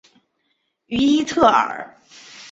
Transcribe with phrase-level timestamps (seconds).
[0.87, 1.95] 于伊特尔。